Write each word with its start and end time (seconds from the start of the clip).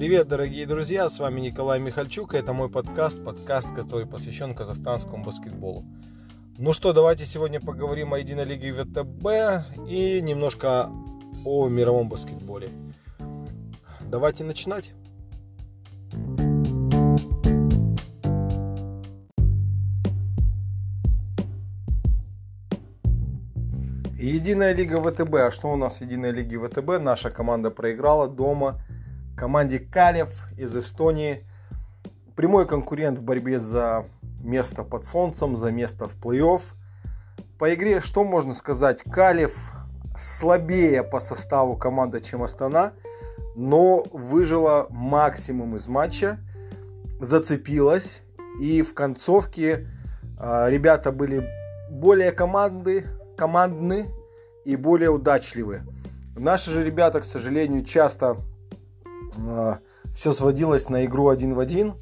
Привет, 0.00 0.28
дорогие 0.28 0.64
друзья, 0.64 1.10
с 1.10 1.18
вами 1.18 1.42
Николай 1.42 1.78
Михальчук, 1.78 2.32
и 2.32 2.38
это 2.38 2.54
мой 2.54 2.70
подкаст, 2.70 3.22
подкаст, 3.22 3.74
который 3.74 4.06
посвящен 4.06 4.54
казахстанскому 4.54 5.22
баскетболу. 5.22 5.84
Ну 6.56 6.72
что, 6.72 6.94
давайте 6.94 7.26
сегодня 7.26 7.60
поговорим 7.60 8.14
о 8.14 8.18
единой 8.18 8.46
лиге 8.46 8.72
ВТБ 8.72 9.86
и 9.86 10.22
немножко 10.22 10.88
о 11.44 11.68
мировом 11.68 12.08
баскетболе. 12.08 12.70
Давайте 14.00 14.42
начинать. 14.42 14.94
Единая 24.18 24.74
лига 24.74 25.02
ВТБ. 25.02 25.34
А 25.34 25.50
что 25.50 25.70
у 25.70 25.76
нас 25.76 25.98
в 25.98 26.00
Единой 26.00 26.30
лиге 26.30 26.58
ВТБ? 26.58 27.02
Наша 27.02 27.30
команда 27.30 27.70
проиграла 27.70 28.28
дома 28.28 28.80
команде 29.40 29.78
Калев 29.78 30.28
из 30.58 30.76
Эстонии. 30.76 31.46
Прямой 32.36 32.66
конкурент 32.66 33.18
в 33.18 33.22
борьбе 33.22 33.58
за 33.58 34.04
место 34.42 34.84
под 34.84 35.06
солнцем, 35.06 35.56
за 35.56 35.70
место 35.70 36.08
в 36.08 36.16
плей-офф. 36.18 36.60
По 37.58 37.72
игре 37.72 38.00
что 38.00 38.22
можно 38.22 38.52
сказать? 38.52 39.02
Калев 39.02 39.56
слабее 40.14 41.02
по 41.02 41.20
составу 41.20 41.74
команда, 41.74 42.20
чем 42.20 42.42
Астана, 42.42 42.92
но 43.56 44.04
выжила 44.12 44.88
максимум 44.90 45.74
из 45.76 45.88
матча, 45.88 46.38
зацепилась 47.18 48.20
и 48.60 48.82
в 48.82 48.92
концовке 48.92 49.88
э, 50.38 50.66
ребята 50.68 51.12
были 51.12 51.48
более 51.90 52.32
команды, 52.32 53.06
командны 53.38 54.04
и 54.66 54.76
более 54.76 55.08
удачливы. 55.08 55.80
Наши 56.36 56.70
же 56.72 56.84
ребята, 56.84 57.20
к 57.20 57.24
сожалению, 57.24 57.84
часто 57.84 58.36
все 60.14 60.32
сводилось 60.32 60.88
на 60.88 61.04
игру 61.04 61.28
один 61.28 61.54
в 61.54 61.58
один. 61.58 61.94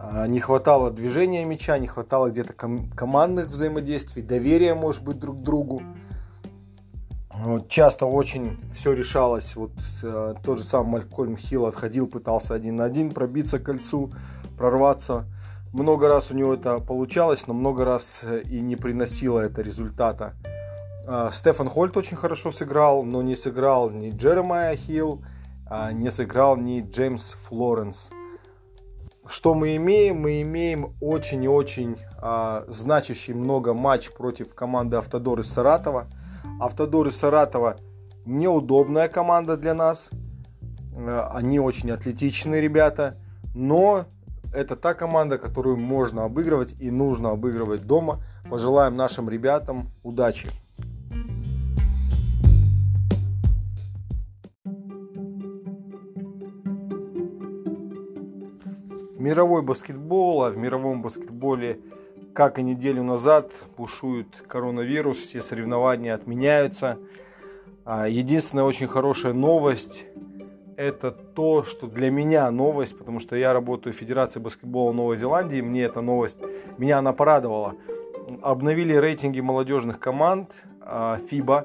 Э, 0.00 0.26
не 0.28 0.40
хватало 0.40 0.90
движения 0.90 1.44
мяча, 1.44 1.78
не 1.78 1.86
хватало 1.86 2.30
где-то 2.30 2.52
ком- 2.52 2.90
командных 2.90 3.48
взаимодействий, 3.48 4.22
доверия, 4.22 4.74
может 4.74 5.02
быть, 5.02 5.18
друг 5.18 5.40
к 5.40 5.42
другу. 5.42 5.82
Вот, 7.32 7.68
часто 7.68 8.06
очень 8.06 8.58
все 8.72 8.92
решалось. 8.92 9.56
Вот 9.56 9.72
э, 10.02 10.34
тот 10.42 10.58
же 10.58 10.64
самый 10.64 10.92
Малькольм 10.92 11.36
Хилл 11.36 11.66
отходил, 11.66 12.06
пытался 12.06 12.54
один 12.54 12.76
на 12.76 12.84
один 12.84 13.10
пробиться 13.10 13.58
к 13.58 13.64
кольцу, 13.64 14.10
прорваться. 14.56 15.24
Много 15.72 16.08
раз 16.08 16.30
у 16.30 16.34
него 16.34 16.54
это 16.54 16.78
получалось, 16.78 17.46
но 17.46 17.52
много 17.52 17.84
раз 17.84 18.22
э, 18.24 18.42
и 18.42 18.60
не 18.60 18.76
приносило 18.76 19.40
это 19.40 19.60
результата. 19.60 20.32
А, 21.06 21.30
Стефан 21.30 21.68
Хольт 21.68 21.96
очень 21.96 22.16
хорошо 22.16 22.50
сыграл, 22.50 23.04
но 23.04 23.22
не 23.22 23.36
сыграл 23.36 23.90
ни 23.90 24.10
Джеремайя 24.10 24.74
Хилл, 24.74 25.22
а, 25.22 25.35
не 25.92 26.10
сыграл 26.10 26.56
ни 26.56 26.80
Джеймс 26.80 27.32
Флоренс. 27.48 28.08
Что 29.28 29.54
мы 29.54 29.76
имеем? 29.76 30.20
Мы 30.20 30.42
имеем 30.42 30.94
очень 31.00 31.42
и 31.42 31.48
очень 31.48 31.96
а, 32.18 32.64
значащий 32.68 33.34
много 33.34 33.74
матч 33.74 34.12
против 34.12 34.54
команды 34.54 34.96
Автодор 34.96 35.40
из 35.40 35.48
Саратова. 35.52 36.06
Автодор 36.60 37.08
из 37.08 37.16
Саратова 37.16 37.76
неудобная 38.24 39.08
команда 39.08 39.56
для 39.56 39.74
нас. 39.74 40.10
Э, 40.94 41.28
они 41.32 41.58
очень 41.58 41.90
атлетичные 41.90 42.60
ребята, 42.60 43.16
но 43.54 44.06
это 44.52 44.76
та 44.76 44.94
команда, 44.94 45.38
которую 45.38 45.76
можно 45.76 46.24
обыгрывать 46.24 46.74
и 46.78 46.90
нужно 46.90 47.30
обыгрывать 47.30 47.86
дома. 47.86 48.22
Пожелаем 48.48 48.96
нашим 48.96 49.28
ребятам 49.28 49.90
удачи. 50.02 50.50
Мировой 59.26 59.62
баскетбол, 59.62 60.44
а 60.44 60.50
в 60.50 60.56
мировом 60.56 61.02
баскетболе, 61.02 61.80
как 62.32 62.60
и 62.60 62.62
неделю 62.62 63.02
назад, 63.02 63.50
бушует 63.76 64.28
коронавирус, 64.46 65.18
все 65.18 65.42
соревнования 65.42 66.14
отменяются. 66.14 66.96
А 67.84 68.08
единственная 68.08 68.62
очень 68.62 68.86
хорошая 68.86 69.32
новость 69.32 70.06
это 70.76 71.10
то, 71.10 71.64
что 71.64 71.88
для 71.88 72.08
меня 72.08 72.48
новость, 72.52 72.96
потому 72.96 73.18
что 73.18 73.34
я 73.34 73.52
работаю 73.52 73.92
в 73.92 73.96
Федерации 73.96 74.38
баскетбола 74.38 74.92
Новой 74.92 75.16
Зеландии, 75.16 75.60
мне 75.60 75.82
эта 75.82 76.02
новость, 76.02 76.38
меня 76.78 76.98
она 76.98 77.12
порадовала. 77.12 77.74
Обновили 78.42 78.94
рейтинги 78.94 79.40
молодежных 79.40 79.98
команд 79.98 80.52
FIBA, 80.80 81.64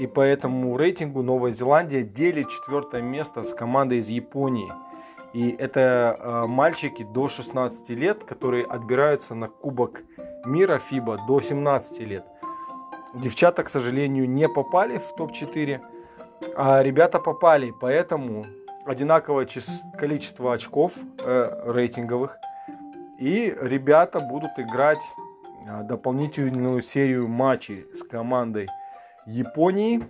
и 0.00 0.06
по 0.06 0.22
этому 0.22 0.74
рейтингу 0.78 1.22
Новая 1.22 1.50
Зеландия 1.50 2.02
делит 2.02 2.48
четвертое 2.48 3.02
место 3.02 3.42
с 3.42 3.52
командой 3.52 3.98
из 3.98 4.08
Японии. 4.08 4.72
И 5.34 5.50
это 5.50 6.16
а, 6.18 6.46
мальчики 6.46 7.02
до 7.02 7.28
16 7.28 7.90
лет, 7.90 8.22
которые 8.22 8.64
отбираются 8.64 9.34
на 9.34 9.48
Кубок 9.48 10.02
мира 10.46 10.78
FIBA 10.78 11.26
до 11.26 11.40
17 11.40 11.98
лет. 12.00 12.24
Девчата, 13.14 13.64
к 13.64 13.68
сожалению, 13.68 14.30
не 14.30 14.48
попали 14.48 14.98
в 14.98 15.12
топ-4, 15.16 15.80
а 16.56 16.82
ребята 16.84 17.18
попали, 17.18 17.74
поэтому 17.80 18.46
одинаковое 18.86 19.48
количество 19.98 20.54
очков 20.54 20.92
э, 21.18 21.62
рейтинговых. 21.66 22.36
И 23.18 23.56
ребята 23.60 24.20
будут 24.20 24.52
играть 24.56 25.02
э, 25.66 25.82
дополнительную 25.82 26.80
серию 26.80 27.26
матчей 27.26 27.86
с 27.92 28.04
командой 28.04 28.68
Японии. 29.26 30.04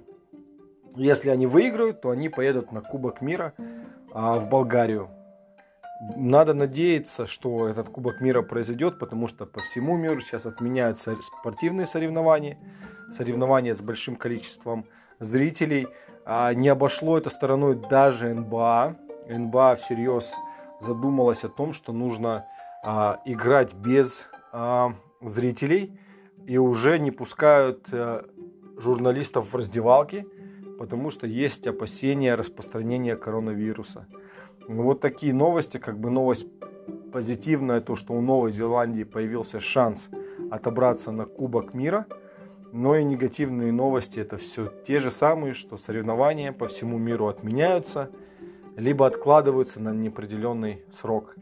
Если 0.97 1.31
они 1.31 1.47
выиграют, 1.47 2.03
то 2.03 2.11
они 2.11 2.29
поедут 2.29 2.73
на 2.73 2.83
Кубок 2.83 3.23
мира 3.23 3.55
э, 4.15 4.39
в 4.39 4.49
Болгарию. 4.49 5.11
Надо 6.17 6.55
надеяться, 6.55 7.27
что 7.27 7.69
этот 7.69 7.89
Кубок 7.89 8.21
мира 8.21 8.43
произойдет, 8.43 8.99
потому 8.99 9.29
что 9.29 9.47
по 9.47 9.61
всему 9.61 9.97
миру 9.97 10.21
сейчас 10.21 10.45
отменяются 10.47 11.17
спортивные 11.23 11.87
соревнования, 11.87 12.59
соревнования 13.13 13.75
с 13.75 13.83
большим 13.83 14.17
количеством 14.17 14.87
зрителей. 15.21 15.87
А 16.27 16.53
не 16.53 16.69
обошло 16.69 17.19
это 17.19 17.31
стороной 17.31 17.77
даже 17.77 18.35
НБА. 18.35 18.97
НБА 19.29 19.77
всерьез 19.77 20.35
задумалась 20.81 21.45
о 21.45 21.49
том, 21.49 21.73
что 21.73 21.93
нужно 21.93 22.47
а, 22.83 23.21
играть 23.25 23.73
без 23.75 24.29
а, 24.53 24.95
зрителей 25.23 25.99
и 26.47 26.59
уже 26.59 26.99
не 26.99 27.11
пускают 27.11 27.89
а, 27.93 28.25
журналистов 28.77 29.53
в 29.53 29.57
раздевалки, 29.57 30.27
потому 30.79 31.11
что 31.11 31.27
есть 31.27 31.67
опасения 31.67 32.35
распространения 32.35 33.17
коронавируса. 33.17 34.07
Ну, 34.69 34.83
вот 34.83 35.01
такие 35.01 35.35
новости, 35.35 35.79
как 35.79 35.99
бы 35.99 36.11
новость 36.11 36.47
позитивная, 37.13 37.81
то, 37.81 37.95
что 37.97 38.15
у 38.15 38.21
Новой 38.21 38.51
Зеландии 38.51 39.05
появился 39.05 39.61
шанс 39.61 40.09
отобраться 40.51 41.11
на 41.11 41.27
Кубок 41.27 41.75
мира– 41.75 42.07
но 42.75 42.97
и 42.97 43.05
негативные 43.05 43.71
новости 43.71 44.19
это 44.19 44.37
все 44.37 44.67
те 44.85 44.99
же 44.99 45.09
самые, 45.09 45.53
что 45.53 45.77
соревнования 45.77 46.51
по 46.51 46.67
всему 46.67 46.99
миру 46.99 47.29
отменяются, 47.29 48.11
либо 48.77 49.07
откладываются 49.07 49.81
на 49.81 49.91
неопределенный 49.91 50.83
срок. 50.91 51.37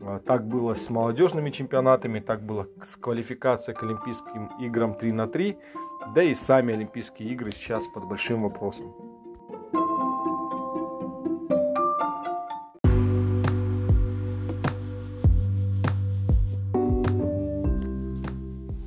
А, 0.00 0.20
так 0.20 0.46
было 0.46 0.74
с 0.74 0.88
молодежными 0.88 1.50
чемпионатами, 1.50 2.20
так 2.20 2.46
было 2.46 2.68
с 2.80 2.96
квалификацией 2.96 3.76
к 3.76 3.82
Олимпийским 3.82 4.50
играм 4.60 4.94
3 4.94 5.10
на 5.10 5.26
3, 5.26 5.58
да 6.14 6.22
и 6.22 6.34
сами 6.34 6.74
Олимпийские 6.74 7.30
игры 7.30 7.52
сейчас 7.52 7.86
под 7.88 8.04
большим 8.04 8.42
вопросом. 8.42 8.94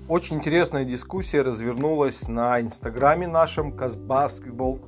Очень 0.08 0.38
интересная 0.38 0.86
дискуссия 0.86 1.42
развернулась 1.42 2.28
на 2.28 2.62
инстаграме 2.62 3.28
нашем 3.28 3.72
Казбаскетбол. 3.76 4.80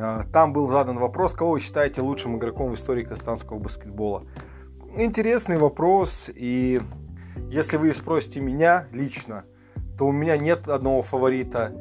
А, 0.00 0.24
там 0.32 0.52
был 0.52 0.66
задан 0.66 0.98
вопрос, 0.98 1.34
кого 1.34 1.52
вы 1.52 1.60
считаете 1.60 2.00
лучшим 2.00 2.36
игроком 2.36 2.70
в 2.70 2.74
истории 2.74 3.04
казахстанского 3.04 3.58
баскетбола. 3.58 4.24
Интересный 4.96 5.58
вопрос, 5.58 6.30
и 6.34 6.80
если 7.50 7.76
вы 7.76 7.92
спросите 7.94 8.40
меня 8.40 8.88
лично, 8.92 9.44
то 9.98 10.06
у 10.06 10.12
меня 10.12 10.36
нет 10.36 10.68
одного 10.68 11.02
фаворита. 11.02 11.72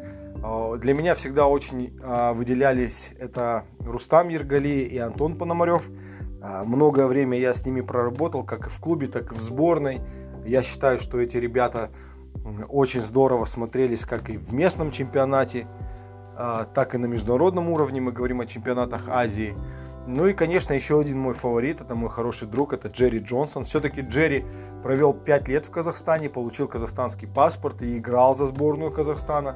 А, 0.43 0.77
для 0.77 0.93
меня 0.93 1.15
всегда 1.15 1.47
очень 1.47 1.97
а, 2.01 2.33
выделялись 2.33 3.13
это 3.19 3.65
Рустам 3.79 4.29
Ергали 4.29 4.81
и 4.81 4.97
Антон 4.97 5.37
Пономарев. 5.37 5.89
Многое 6.65 7.07
время 7.07 7.39
я 7.39 7.53
с 7.53 7.65
ними 7.65 7.79
проработал, 7.79 8.43
как 8.43 8.67
и 8.67 8.69
в 8.69 8.77
клубе, 8.81 9.07
так 9.07 9.31
и 9.31 9.35
в 9.35 9.39
сборной. 9.39 10.01
Я 10.45 10.61
считаю, 10.61 10.99
что 10.99 11.21
эти 11.21 11.37
ребята 11.37 11.89
очень 12.67 13.01
здорово 13.01 13.45
смотрелись 13.45 14.05
как 14.05 14.29
и 14.29 14.37
в 14.37 14.53
местном 14.53 14.91
чемпионате, 14.91 15.67
а, 16.35 16.65
так 16.65 16.95
и 16.95 16.97
на 16.97 17.05
международном 17.05 17.69
уровне. 17.69 18.01
Мы 18.01 18.11
говорим 18.11 18.41
о 18.41 18.45
чемпионатах 18.45 19.07
Азии. 19.07 19.55
Ну 20.05 20.27
и, 20.27 20.33
конечно, 20.33 20.73
еще 20.73 20.99
один 20.99 21.19
мой 21.19 21.33
фаворит, 21.33 21.79
это 21.79 21.95
мой 21.95 22.09
хороший 22.09 22.47
друг, 22.47 22.73
это 22.73 22.89
Джерри 22.89 23.19
Джонсон. 23.19 23.63
Все-таки 23.63 24.01
Джерри 24.01 24.45
провел 24.83 25.13
5 25.13 25.47
лет 25.47 25.65
в 25.65 25.71
Казахстане, 25.71 26.29
получил 26.29 26.67
казахстанский 26.67 27.27
паспорт 27.27 27.81
и 27.81 27.97
играл 27.97 28.35
за 28.35 28.45
сборную 28.47 28.91
Казахстана. 28.91 29.55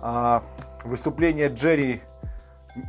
А 0.00 0.44
выступления 0.84 1.48
Джерри 1.48 2.00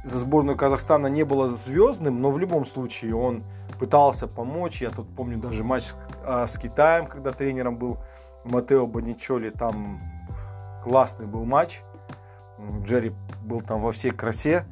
за 0.04 0.20
сборную 0.20 0.56
Казахстана 0.56 1.08
не 1.08 1.24
было 1.24 1.50
звездным, 1.50 2.22
но 2.22 2.30
в 2.30 2.38
любом 2.38 2.66
случае 2.66 3.16
он 3.16 3.44
пытался 3.80 4.28
помочь. 4.28 4.82
Я 4.82 4.92
тут 4.92 5.08
помню 5.16 5.38
даже 5.38 5.64
матч 5.64 5.84
с, 5.84 5.96
а, 6.24 6.46
с 6.46 6.58
Китаем, 6.58 7.08
когда 7.08 7.32
тренером 7.32 7.78
был 7.78 7.98
Матео 8.44 8.86
Боничоли. 8.86 9.50
Там 9.50 10.00
классный 10.84 11.26
был 11.26 11.46
матч. 11.46 11.82
Джерри 12.84 13.14
был 13.44 13.62
там 13.62 13.82
во 13.82 13.92
всей 13.92 14.12
красе. 14.12 14.66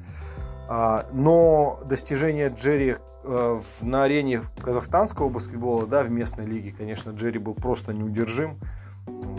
А, 0.68 1.08
но 1.12 1.80
достижение 1.86 2.50
Джерри 2.50 2.98
э, 3.24 3.60
на 3.82 4.04
арене 4.04 4.42
казахстанского 4.62 5.30
баскетбола, 5.30 5.86
да, 5.88 6.04
в 6.04 6.10
местной 6.10 6.46
лиге, 6.46 6.74
конечно, 6.78 7.12
Джерри 7.12 7.40
был 7.40 7.54
просто 7.54 7.94
неудержим. 7.94 8.60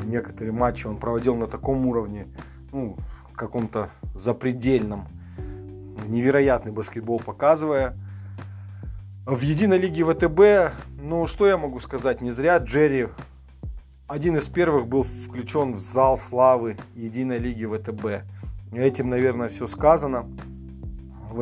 Некоторые 0.04 0.52
матчи 0.52 0.86
он 0.86 0.96
проводил 0.98 1.34
на 1.34 1.46
таком 1.46 1.86
уровне, 1.86 2.28
ну, 2.72 2.96
каком-то 3.36 3.90
запредельном, 4.14 5.06
невероятный 6.06 6.72
баскетбол 6.72 7.20
показывая. 7.20 7.96
В 9.26 9.40
единой 9.40 9.78
лиге 9.78 10.04
ВТБ, 10.04 10.74
ну, 11.02 11.26
что 11.26 11.46
я 11.46 11.56
могу 11.56 11.80
сказать, 11.80 12.20
не 12.20 12.30
зря 12.30 12.58
Джерри 12.58 13.08
один 14.06 14.36
из 14.36 14.48
первых 14.48 14.86
был 14.86 15.02
включен 15.02 15.72
в 15.72 15.78
зал 15.78 16.16
славы 16.16 16.76
единой 16.94 17.38
лиги 17.38 17.66
ВТБ. 17.66 18.24
Этим, 18.72 19.10
наверное, 19.10 19.48
все 19.48 19.66
сказано. 19.66 20.26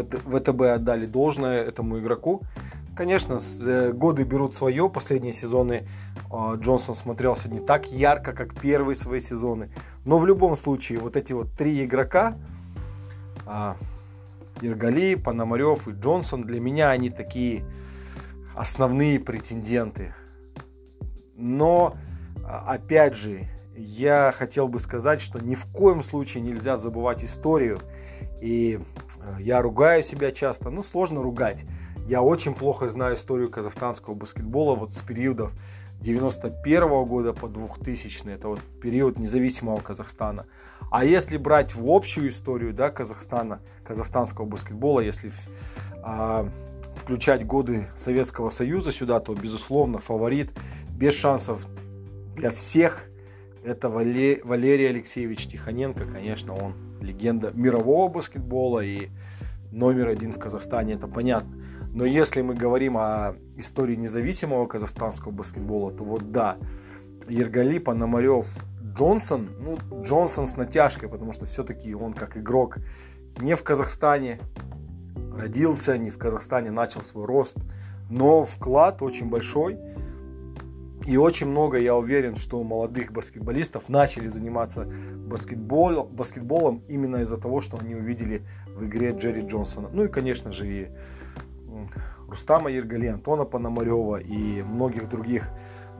ВТБ 0.02 0.61
отдали 0.62 1.06
должное 1.06 1.62
этому 1.62 1.99
игроку. 1.99 2.43
Конечно, 2.96 3.41
э, 3.61 3.93
годы 3.93 4.25
берут 4.25 4.55
свое. 4.55 4.88
Последние 4.88 5.32
сезоны 5.32 5.88
а, 6.31 6.55
Джонсон 6.55 6.94
смотрелся 6.94 7.49
не 7.49 7.61
так 7.61 7.91
ярко, 7.91 8.32
как 8.32 8.55
первые 8.58 8.94
свои 8.94 9.20
сезоны. 9.20 9.70
Но 10.05 10.19
в 10.19 10.26
любом 10.26 10.56
случае, 10.56 10.99
вот 10.99 11.17
эти 11.17 11.32
вот 11.32 11.50
три 11.52 11.85
игрока, 11.85 12.37
а, 13.46 13.76
Иргали, 14.61 15.17
Пономарев 15.17 15.88
и 15.88 15.93
Джонсон, 15.93 16.43
для 16.44 16.61
меня 16.61 16.91
они 16.91 17.11
такие 17.11 17.64
основные 18.55 19.19
претенденты. 19.19 20.14
Но, 21.37 21.96
а, 22.44 22.75
опять 22.75 23.17
же, 23.17 23.49
я 23.76 24.32
хотел 24.37 24.69
бы 24.69 24.79
сказать, 24.79 25.20
что 25.20 25.44
ни 25.44 25.55
в 25.55 25.67
коем 25.67 26.02
случае 26.02 26.43
нельзя 26.43 26.76
забывать 26.76 27.25
историю. 27.25 27.81
И 28.44 28.79
я 29.41 29.62
ругаю 29.62 30.02
себя 30.02 30.31
часто, 30.31 30.69
ну 30.69 30.82
сложно 30.82 31.23
ругать. 31.23 31.64
Я 32.06 32.20
очень 32.20 32.55
плохо 32.55 32.91
знаю 32.91 33.14
историю 33.14 33.50
казахстанского 33.50 34.12
баскетбола 34.12 34.75
вот 34.75 34.93
с 34.93 34.99
периодов 34.99 35.50
91 36.02 36.82
-го 36.82 37.06
года 37.06 37.32
по 37.32 37.49
2000 37.49 38.29
это 38.29 38.49
вот 38.49 38.61
период 38.82 39.19
независимого 39.19 39.81
Казахстана. 39.81 40.44
А 40.91 41.06
если 41.06 41.38
брать 41.38 41.75
в 41.75 41.88
общую 41.88 42.29
историю 42.29 42.75
да, 42.75 42.91
Казахстана, 42.91 43.62
казахстанского 43.82 44.44
баскетбола, 44.44 45.00
если 45.00 45.32
а, 46.02 46.46
включать 46.96 47.46
годы 47.46 47.88
Советского 47.96 48.50
Союза 48.50 48.93
сюда, 48.93 49.20
то, 49.20 49.35
безусловно, 49.35 50.00
фаворит 50.00 50.52
без 50.91 51.14
шансов 51.14 51.67
для 52.37 52.50
всех 52.50 53.06
это 53.64 53.88
Валерий 53.88 54.91
Алексеевич 54.91 55.46
Тихоненко. 55.46 56.05
Конечно, 56.05 56.55
он 56.55 56.75
легенда 57.05 57.53
мирового 57.55 58.09
баскетбола 58.09 58.81
и 58.81 59.11
номер 59.71 60.09
один 60.09 60.33
в 60.33 60.39
Казахстане, 60.39 60.95
это 60.95 61.06
понятно. 61.06 61.56
Но 61.93 62.05
если 62.05 62.43
мы 62.43 62.55
говорим 62.55 62.97
о 62.97 63.35
истории 63.56 63.95
независимого 63.95 64.67
казахстанского 64.67 65.31
баскетбола, 65.31 65.93
то 65.93 66.03
вот 66.03 66.33
да, 66.33 66.56
Ергали, 67.29 67.79
Пономарев, 67.79 68.47
Джонсон, 68.97 69.49
ну, 69.61 69.79
Джонсон 70.03 70.47
с 70.47 70.56
натяжкой, 70.56 71.09
потому 71.09 71.33
что 71.33 71.47
все-таки 71.47 71.95
он 71.95 72.12
как 72.12 72.37
игрок 72.37 72.79
не 73.41 73.55
в 73.55 73.62
Казахстане 73.62 74.41
родился, 75.37 75.99
не 75.99 76.11
в 76.11 76.19
Казахстане 76.19 76.71
начал 76.71 77.03
свой 77.03 77.27
рост, 77.27 77.56
но 78.11 78.45
вклад 78.45 79.03
очень 79.03 79.29
большой. 79.29 79.79
И 81.06 81.19
очень 81.19 81.49
много, 81.49 81.79
я 81.79 81.95
уверен, 81.95 82.37
что 82.37 82.62
молодых 82.62 83.12
баскетболистов 83.12 83.89
начали 83.89 84.29
заниматься 84.29 84.85
баскетбол, 84.85 86.05
баскетболом 86.05 86.83
именно 86.89 87.17
из-за 87.17 87.37
того, 87.37 87.61
что 87.61 87.79
они 87.79 87.95
увидели 87.95 88.43
в 88.69 88.85
игре 88.87 89.12
Джерри 89.12 89.47
Джонсона. 89.47 89.91
Ну 89.93 90.05
и, 90.05 90.09
конечно 90.09 90.51
же, 90.51 90.67
и 90.67 90.89
Рустама 92.27 92.71
Ергали, 92.71 93.06
Антона 93.06 93.45
Пономарева 93.45 94.17
и 94.17 94.62
многих 94.62 95.11
других 95.11 95.51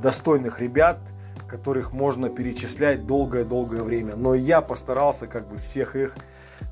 достойных 0.01 0.61
ребят, 0.61 0.99
которых 1.47 1.93
можно 1.93 2.31
перечислять 2.31 3.07
долгое-долгое 3.07 3.83
время. 3.83 4.17
Но 4.17 4.35
я 4.35 4.63
постарался 4.63 5.27
как 5.27 5.49
бы 5.49 5.59
всех 5.59 5.97
их 5.97 6.17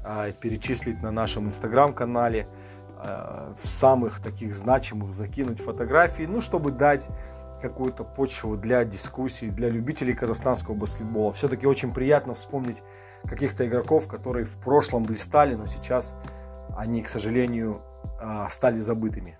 а, 0.04 0.32
перечислить 0.32 1.02
на 1.02 1.10
нашем 1.10 1.46
инстаграм-канале, 1.46 2.48
а, 2.96 3.54
в 3.60 3.68
самых 3.68 4.20
таких 4.20 4.54
значимых 4.54 5.12
закинуть 5.12 5.60
фотографии, 5.60 6.22
ну, 6.22 6.40
чтобы 6.40 6.70
дать 6.70 7.08
какую-то 7.62 8.04
почву 8.04 8.56
для 8.56 8.84
дискуссий, 8.84 9.48
для 9.48 9.70
любителей 9.70 10.14
казахстанского 10.14 10.74
баскетбола. 10.74 11.32
Все-таки 11.32 11.66
очень 11.66 11.94
приятно 11.94 12.34
вспомнить 12.34 12.82
каких-то 13.24 13.66
игроков, 13.66 14.08
которые 14.08 14.44
в 14.44 14.58
прошлом 14.58 15.04
блистали, 15.04 15.54
но 15.54 15.66
сейчас 15.66 16.14
они, 16.76 17.02
к 17.02 17.08
сожалению, 17.08 17.80
а, 18.20 18.48
стали 18.48 18.78
забытыми. 18.78 19.38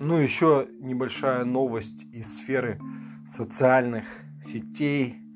Ну, 0.00 0.16
еще 0.16 0.68
небольшая 0.80 1.44
новость 1.44 2.06
из 2.12 2.38
сферы 2.38 2.80
социальных 3.26 4.04
сетей, 4.42 5.27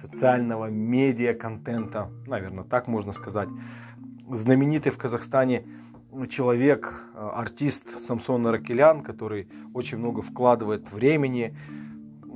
социального 0.00 0.66
медиа-контента, 0.70 2.10
наверное, 2.26 2.64
так 2.64 2.88
можно 2.88 3.12
сказать. 3.12 3.48
Знаменитый 4.30 4.92
в 4.92 4.98
Казахстане 4.98 5.66
человек, 6.28 7.04
а, 7.14 7.30
артист 7.40 8.00
Самсон 8.00 8.46
Ракелян, 8.46 9.02
который 9.02 9.48
очень 9.74 9.98
много 9.98 10.22
вкладывает 10.22 10.90
времени, 10.92 11.54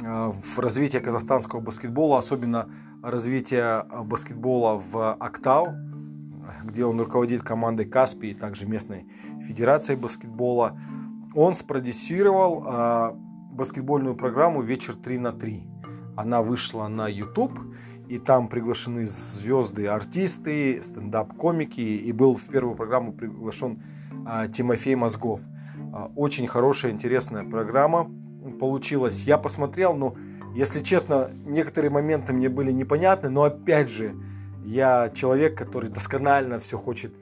Э, 0.02 0.32
в 0.32 0.58
развитие 0.58 1.00
казахстанского 1.00 1.60
баскетбола, 1.60 2.18
особенно 2.18 2.68
развитие 3.02 3.86
э, 3.88 4.02
баскетбола 4.02 4.78
в 4.78 5.14
Актау, 5.14 5.68
где 6.64 6.84
он 6.84 7.00
руководит 7.00 7.42
командой 7.42 7.86
Каспий, 7.86 8.34
также 8.34 8.66
местной 8.66 9.06
федерацией 9.46 9.98
баскетбола. 9.98 10.78
Он 11.34 11.54
спродюсировал 11.54 12.64
э, 12.66 13.12
баскетбольную 13.52 14.16
программу 14.16 14.62
«Вечер 14.62 14.94
3 14.96 15.18
на 15.18 15.28
3». 15.28 15.73
Она 16.16 16.42
вышла 16.42 16.88
на 16.88 17.08
YouTube, 17.08 17.58
и 18.08 18.18
там 18.18 18.48
приглашены 18.48 19.06
звезды, 19.06 19.86
артисты, 19.86 20.82
стендап-комики, 20.82 21.80
и 21.80 22.12
был 22.12 22.36
в 22.36 22.44
первую 22.44 22.76
программу 22.76 23.12
приглашен 23.12 23.82
Тимофей 24.52 24.94
Мозгов. 24.94 25.40
Очень 26.14 26.46
хорошая, 26.46 26.92
интересная 26.92 27.44
программа, 27.44 28.10
получилось. 28.60 29.24
Я 29.24 29.38
посмотрел, 29.38 29.94
но, 29.94 30.16
если 30.54 30.80
честно, 30.80 31.30
некоторые 31.46 31.90
моменты 31.90 32.32
мне 32.32 32.48
были 32.48 32.72
непонятны, 32.72 33.30
но 33.30 33.44
опять 33.44 33.88
же, 33.88 34.14
я 34.64 35.10
человек, 35.14 35.56
который 35.56 35.90
досконально 35.90 36.58
все 36.58 36.78
хочет 36.78 37.14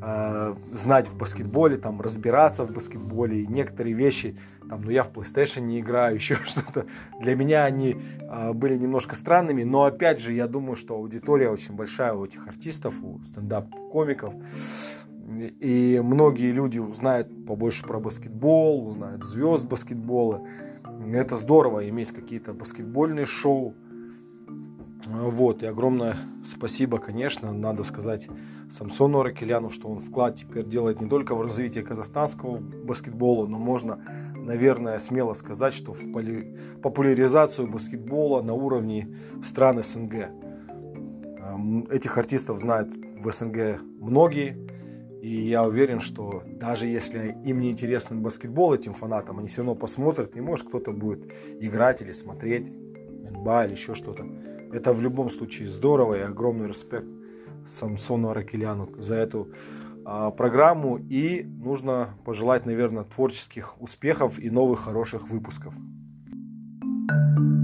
э, 0.00 0.54
знать 0.72 1.08
в 1.08 1.16
баскетболе, 1.16 1.76
там, 1.76 2.00
разбираться 2.00 2.64
в 2.64 2.72
баскетболе, 2.72 3.42
и 3.42 3.46
некоторые 3.46 3.94
вещи, 3.94 4.36
там, 4.68 4.82
ну, 4.82 4.90
я 4.90 5.04
в 5.04 5.10
PlayStation 5.10 5.60
не 5.62 5.80
играю, 5.80 6.14
еще 6.16 6.36
что-то. 6.36 6.86
Для 7.20 7.34
меня 7.34 7.64
они 7.64 7.96
э, 8.20 8.52
были 8.52 8.76
немножко 8.76 9.14
странными, 9.14 9.62
но, 9.62 9.84
опять 9.84 10.20
же, 10.20 10.32
я 10.32 10.46
думаю, 10.46 10.76
что 10.76 10.94
аудитория 10.94 11.50
очень 11.50 11.74
большая 11.74 12.14
у 12.14 12.24
этих 12.24 12.46
артистов, 12.46 13.02
у 13.02 13.20
стендап-комиков, 13.24 14.34
и 15.38 16.00
многие 16.02 16.50
люди 16.50 16.78
узнают 16.78 17.46
побольше 17.46 17.86
про 17.86 18.00
баскетбол, 18.00 18.88
узнают 18.88 19.22
звезд 19.22 19.66
баскетбола, 19.66 20.42
это 21.12 21.36
здорово, 21.36 21.88
иметь 21.88 22.10
какие-то 22.10 22.52
баскетбольные 22.52 23.26
шоу. 23.26 23.74
Вот, 25.06 25.62
и 25.62 25.66
огромное 25.66 26.16
спасибо, 26.46 26.98
конечно, 26.98 27.52
надо 27.52 27.82
сказать 27.84 28.28
Самсону 28.70 29.22
Ракеляну, 29.22 29.70
что 29.70 29.88
он 29.88 29.98
вклад 29.98 30.36
теперь 30.36 30.64
делает 30.64 31.00
не 31.00 31.08
только 31.08 31.34
в 31.34 31.42
развитие 31.42 31.84
казахстанского 31.84 32.58
баскетбола, 32.58 33.46
но 33.46 33.58
можно, 33.58 34.00
наверное, 34.36 34.98
смело 34.98 35.34
сказать, 35.34 35.74
что 35.74 35.92
в 35.92 36.00
популяризацию 36.80 37.68
баскетбола 37.68 38.42
на 38.42 38.54
уровне 38.54 39.16
стран 39.42 39.82
СНГ. 39.82 40.30
Этих 41.90 42.16
артистов 42.16 42.60
знают 42.60 42.90
в 43.18 43.30
СНГ 43.30 43.82
многие, 43.98 44.56
и 45.20 45.48
я 45.48 45.64
уверен, 45.64 46.00
что 46.00 46.44
даже 46.46 46.86
если 46.86 47.36
им 47.44 47.60
не 47.60 47.70
интересен 47.70 48.22
баскетбол 48.22 48.72
этим 48.72 48.94
фанатам, 48.94 49.38
они 49.38 49.48
все 49.48 49.58
равно 49.58 49.74
посмотрят, 49.74 50.36
и 50.36 50.40
может 50.40 50.68
кто-то 50.68 50.92
будет 50.92 51.30
играть 51.60 52.00
или 52.02 52.12
смотреть 52.12 52.72
НБА 52.72 53.66
или 53.66 53.72
еще 53.72 53.94
что-то. 53.94 54.24
Это 54.72 54.92
в 54.92 55.02
любом 55.02 55.28
случае 55.28 55.68
здорово 55.68 56.14
и 56.14 56.20
огромный 56.20 56.68
респект 56.68 57.08
Самсону 57.66 58.30
Аракеляну 58.30 58.88
за 58.98 59.14
эту 59.14 59.52
а, 60.04 60.30
программу. 60.30 60.96
И 60.96 61.44
нужно 61.44 62.14
пожелать, 62.24 62.66
наверное, 62.66 63.04
творческих 63.04 63.80
успехов 63.80 64.38
и 64.38 64.50
новых 64.50 64.80
хороших 64.80 65.28
выпусков. 65.28 65.74
thank 67.10 67.38
you 67.38 67.59